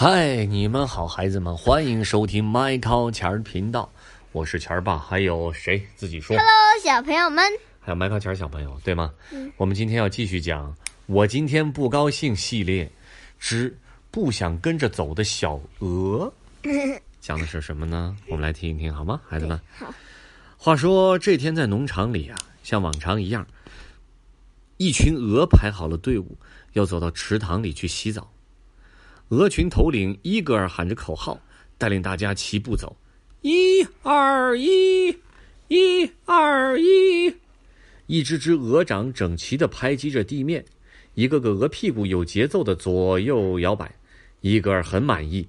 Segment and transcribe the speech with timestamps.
[0.00, 3.90] 嗨，你们好，孩子们，欢迎收听麦考钱儿频道，
[4.30, 7.44] 我是钱儿爸，还有谁自己说？Hello，小朋友们，
[7.80, 9.12] 还有麦考钱儿小朋友，对吗？
[9.32, 9.50] 嗯。
[9.56, 10.72] 我们今天要继续讲
[11.06, 12.88] 《我今天不高兴》系列
[13.40, 13.76] 之
[14.12, 16.32] 不想跟着走的小鹅，
[17.20, 18.16] 讲的是什么呢？
[18.28, 19.60] 我们来听一听好吗，孩子们？
[19.76, 19.92] 好。
[20.56, 23.44] 话说这天在农场里啊，像往常一样，
[24.76, 26.38] 一群鹅排好了队伍，
[26.74, 28.30] 要走到池塘里去洗澡。
[29.28, 31.38] 鹅群头领伊格尔喊着口号，
[31.76, 32.96] 带领大家齐步走，
[33.42, 35.14] 一二一，
[35.68, 37.34] 一二一。
[38.06, 40.64] 一只只鹅掌整齐地拍击着地面，
[41.12, 43.94] 一个个鹅屁股有节奏地左右摇摆。
[44.40, 45.46] 伊格尔很满意。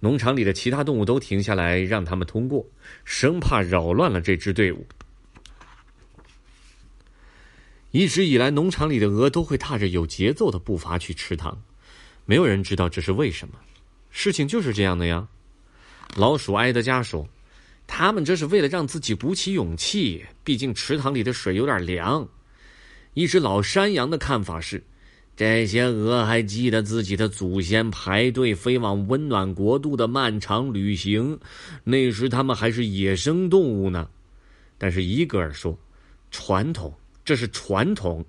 [0.00, 2.66] 农场里的其他动物都停下来，让他们通过，
[3.04, 4.84] 生怕扰乱了这支队伍。
[7.92, 11.62] 一直以来，农场里的鹅都会踏着有节奏的步伐去池塘。
[12.32, 13.56] 没有人知道这是为什么，
[14.10, 15.28] 事情就是这样的呀。
[16.16, 17.28] 老鼠埃德加说
[17.86, 22.26] ：“他们这是为了让自己鼓起勇气，毕竟池塘里的水有点凉。”
[23.12, 24.82] 一只老山羊的看法是：
[25.36, 31.38] 这些鹅还记得自己的祖先排队飞往温暖国度的漫长旅行，
[31.84, 34.08] 那时他们还是野生动物呢。
[34.78, 35.78] 但是伊格尔说
[36.32, 36.94] ：“传统，
[37.26, 38.24] 这是传统。”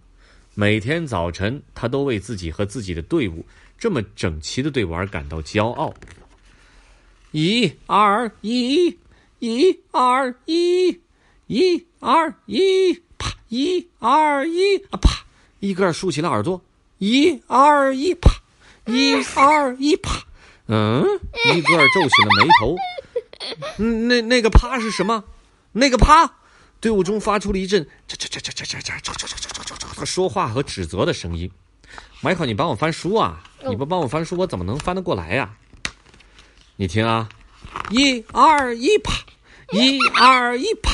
[0.55, 3.43] 每天早晨，他都为自己和自己的队伍
[3.77, 5.93] 这么整齐的队伍而感到骄傲。
[7.31, 8.97] 一二一，
[9.39, 11.01] 一二一，
[11.47, 13.35] 一二一，啪！
[13.49, 15.25] 一二一，啊啪！
[15.59, 16.61] 伊格尔竖起了耳朵。
[16.99, 18.31] 一二一，啪！
[18.85, 20.25] 一二一，啪！
[20.67, 21.03] 嗯，
[21.53, 22.75] 伊格尔皱起了眉头。
[23.79, 25.23] 嗯，那那个啪是什么？
[25.73, 26.35] 那个啪！
[26.79, 31.49] 队伍中发出了一阵这这这这这这这这这这这这说话和指责的声音。
[32.21, 33.43] 迈克，你帮我翻书啊！
[33.67, 35.53] 你不帮我翻书，我怎么能翻得过来呀？
[36.75, 37.29] 你听啊，
[37.91, 39.13] 一二一啪，
[39.71, 40.91] 一二一啪，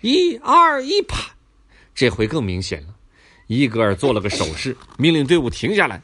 [0.00, 1.16] 一二一啪，
[1.94, 2.94] 这回更明显了。
[3.46, 6.00] 伊格尔做了个手势，命令队伍停下来。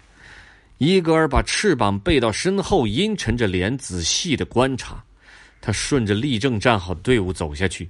[0.78, 5.02] 伊格尔把翅膀背到身后，阴沉着脸仔细的观察。
[5.60, 7.88] 他顺着立正站好的队伍走下去。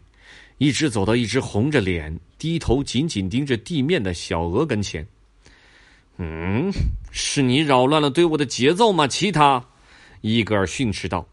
[0.59, 5.06] 一直走到一只红着脸、低头紧紧盯着地面的小鹅跟前。
[6.16, 6.72] 嗯，
[7.10, 9.08] 是你扰乱了队伍的节奏吗？
[9.08, 9.64] 奇塔，
[10.20, 11.26] 伊格尔训斥道：“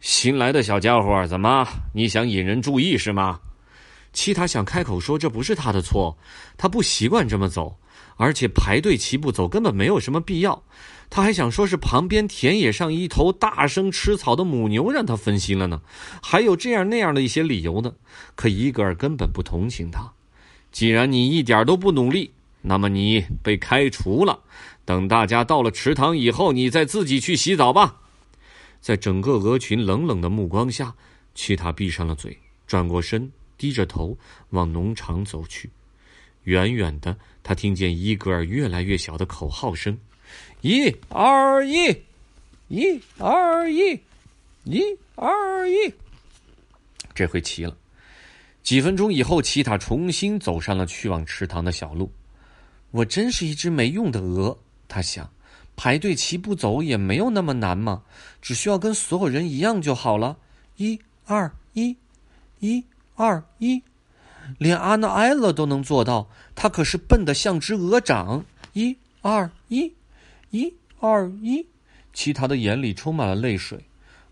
[0.00, 1.66] 新来的小家伙，怎么？
[1.94, 3.40] 你想引人注意是吗？”
[4.12, 6.18] 奇塔想开口说：“这不是他的错，
[6.58, 7.78] 他不习惯这么走，
[8.16, 10.62] 而且排队齐步走根本没有什么必要。”
[11.08, 15.80] 他还想说是旁边田野上一头大声吃草的母牛让他分心了呢，
[16.20, 17.94] 还有这样那样的一些理由呢。
[18.34, 20.12] 可伊格尔根本不同情他。
[20.72, 22.32] 既然你一点都不努力，
[22.66, 24.40] 那么你被开除了。
[24.84, 27.96] 等大家到了池塘以后，你再自己去洗澡吧。
[28.80, 30.94] 在整个鹅群冷冷的目光下，
[31.34, 34.18] 奇塔闭上了嘴，转过身，低着头
[34.50, 35.70] 往农场走去。
[36.44, 39.96] 远远的，他听见伊格尔越来越小的口号声。
[40.60, 41.88] 一二一，
[42.68, 44.00] 一二一，
[44.64, 44.82] 一
[45.14, 45.92] 二一。
[47.14, 47.76] 这回齐了。
[48.62, 52.10] 几分钟以后，奇塔重新走上了去往池塘的小路。
[52.96, 54.56] 我真是一只没用的鹅，
[54.88, 55.28] 他想。
[55.76, 58.02] 排队齐步走也没有那么难嘛，
[58.40, 60.38] 只需要跟所有人一样就好了。
[60.76, 61.94] 一二一，
[62.60, 62.82] 一
[63.14, 63.82] 二一，
[64.56, 68.42] 连阿娜埃勒都能做到，他可是笨得像只鹅掌。
[68.72, 69.92] 一二一。
[70.50, 71.66] 一二一，
[72.14, 73.84] 其他的眼里充满了泪水。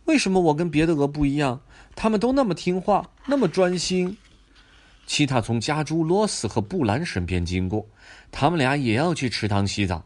[0.07, 1.61] 为什么我跟别的鹅不一样？
[1.95, 4.17] 他们都那么听话，那么专心。
[5.07, 7.87] 奇塔从家猪罗斯和布兰身边经过，
[8.33, 10.03] 他们俩也要去池塘洗澡。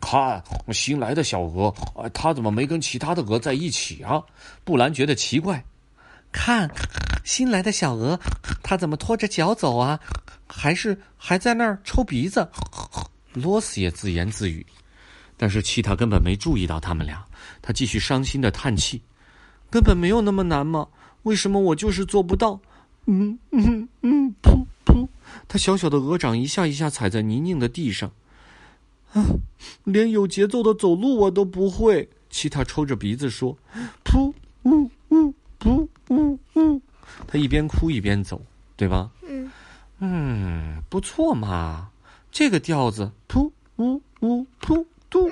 [0.00, 1.72] 看新来的小鹅，
[2.12, 4.22] 它怎么没跟其他的鹅在一起啊？
[4.64, 5.62] 布兰觉得奇怪。
[6.32, 6.68] 看，
[7.24, 8.18] 新来的小鹅，
[8.62, 10.00] 它怎么拖着脚走啊？
[10.48, 12.48] 还是还在那儿抽鼻子？
[13.34, 14.66] 罗斯也自言自语，
[15.36, 17.24] 但是奇塔根本没注意到他们俩。
[17.60, 19.00] 他继续伤心的叹气
[19.70, 20.88] ：“根本没有那么难嘛，
[21.22, 22.58] 为什么我就是做不到？”
[23.06, 25.08] 嗯嗯嗯，噗噗，
[25.48, 28.12] 他小小的鹅掌一下一下踩在泥泞的地上。
[29.12, 29.24] 啊，
[29.84, 32.08] 连有节奏的走路我都不会。
[32.30, 33.58] 奇塔抽着鼻子说
[34.02, 34.32] ：“噗
[34.62, 36.80] 呜呜，噗呜呜。”
[37.28, 38.40] 他一边哭一边走，
[38.74, 39.10] 对吧？
[39.28, 39.50] 嗯
[39.98, 41.90] 嗯，不错嘛。
[42.30, 45.30] 这个调子，噗呜呜，噗嘟呜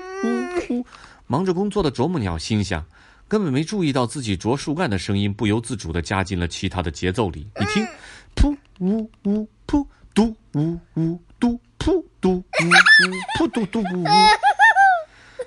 [0.69, 0.85] 呜。
[1.25, 2.85] 忙着工作的啄木鸟心想，
[3.31, 7.47] 根本没注意到自己啄树干的声音不由自主的加进了其他的节奏里。
[7.57, 7.87] 你听，
[8.35, 14.07] 噗呜呜，噗嘟呜呜，嘟噗嘟呜呜，噗嘟嘟呜呜。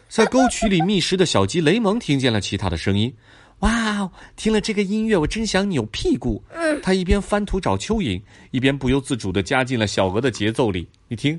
[0.08, 3.14] 在沟渠里觅食的小鸡雷蒙听见了其他的声音。
[3.58, 4.10] 哇哦！
[4.34, 6.42] 听了这个音乐，我真想扭屁股。
[6.82, 8.18] 他一边翻土找蚯蚓，
[8.50, 10.88] 一边不由自主的加进了小鹅的节奏里。
[11.06, 11.38] 你听，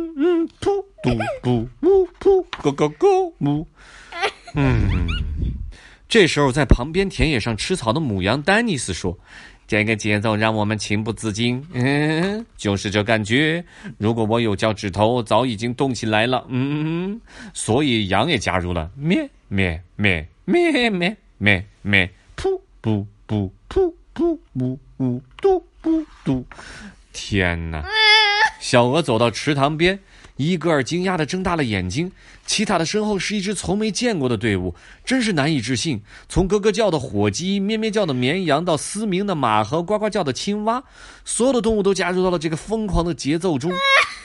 [1.03, 3.67] 嘟嘟呜噗，咯咯咯呜。
[4.55, 5.07] 嗯，
[6.07, 9.17] 这时候在旁边田野上吃草的母羊丹尼斯说。
[9.67, 13.63] 这个节奏让我们情不自禁，嗯，就是这感觉。
[13.97, 17.21] 如果我有脚趾头，早已经动起来了，嗯。
[17.53, 26.45] 所以羊也加入了，咩咩咩咩咩咩咩，噗噗噗噗噗呜呜嘟嘟嘟。
[27.13, 27.81] 天哪！
[28.59, 29.97] 小鹅走到池塘边。
[30.41, 32.11] 伊戈尔惊讶地睁大了眼睛，
[32.47, 34.73] 奇塔的身后是一支从没见过的队伍，
[35.05, 36.01] 真是难以置信。
[36.27, 40.83] 从咯咯叫的火鸡、咩咩叫的绵羊到嘶鸣的马和呱呱叫的青蛙，
[41.23, 43.71] 所有的动物都加入到了这个疯狂的节奏中。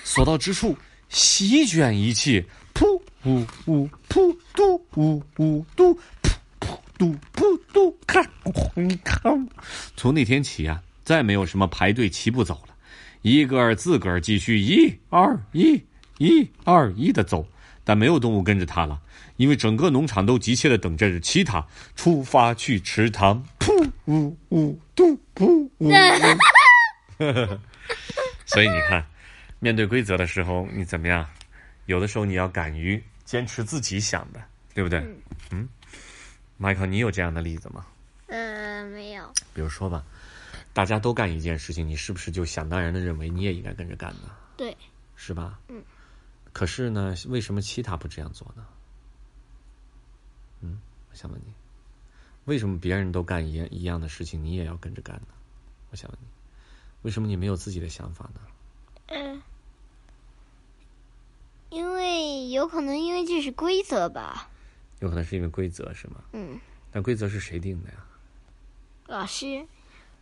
[0.04, 0.74] 所到之处，
[1.10, 2.42] 席卷一切，
[2.72, 5.92] 噗呜呜，噗嘟呜呜嘟，
[6.22, 6.30] 噗
[6.60, 8.26] 噗嘟噗嘟，看，
[9.04, 9.48] 看。
[9.94, 12.74] 从那天起啊，再没有什么排队齐步走了，
[13.20, 15.78] 伊戈尔自个儿继续，一二一。
[16.18, 17.46] 一二一的走，
[17.84, 19.00] 但没有动物跟着他了，
[19.36, 23.44] 因为整个农场都急切的等着其他出发去池塘。
[23.58, 25.90] 噗呜呜嘟噗呜。
[28.46, 29.04] 所以你看，
[29.58, 31.26] 面对规则的时候，你怎么样？
[31.86, 34.42] 有的时候你要敢于坚持自己想的，
[34.74, 35.04] 对不对？
[35.50, 35.68] 嗯。
[36.56, 37.84] 迈克，你有这样的例子吗？
[38.28, 39.30] 呃，没有。
[39.52, 40.02] 比如说吧，
[40.72, 44.30] 大家都干一件事情，你是不是就想当然的认为你也应该跟着干呢？
[44.56, 44.76] 对。
[45.14, 45.58] 是吧？
[45.68, 45.82] 嗯。
[46.56, 48.66] 可是呢，为什么其他不这样做呢？
[50.62, 50.80] 嗯，
[51.10, 51.52] 我想问你，
[52.46, 55.34] 为什么别人都干一样一样的事情，你也要跟着干呢？
[55.90, 56.26] 我想问你，
[57.02, 58.40] 为什么你没有自己的想法呢？
[59.08, 59.42] 嗯，
[61.68, 64.48] 因为有可能因为这是规则吧。
[65.00, 66.24] 有可能是因为规则是吗？
[66.32, 66.58] 嗯。
[66.90, 67.96] 但规则是谁定的呀？
[69.08, 69.62] 老师。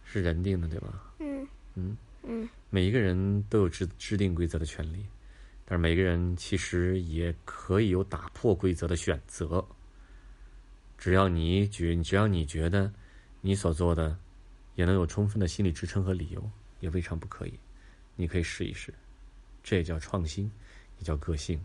[0.05, 1.13] 是人定的对吧？
[1.21, 1.47] 嗯。
[1.77, 2.49] 嗯嗯。
[2.71, 5.07] 每一个人都有制制定规则的权利。
[5.67, 9.67] 但是每个人其实也可以有打破规则的选择，
[10.99, 12.93] 只要你觉，只要你觉得
[13.41, 14.19] 你所做的
[14.75, 16.51] 也能有充分的心理支撑和理由，
[16.81, 17.55] 也未尝不可以。
[18.17, 18.95] 你可以试一试，
[19.63, 20.51] 这也叫创新，
[20.99, 21.61] 也叫个性，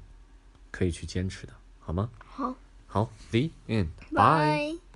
[0.71, 2.09] 可以去坚持的，好吗？
[2.17, 2.55] 好，
[2.87, 4.88] 好，The end，bye。